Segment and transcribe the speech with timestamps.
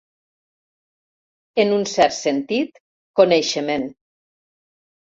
[1.65, 2.83] En un cert sentit,
[3.23, 3.89] coneixement.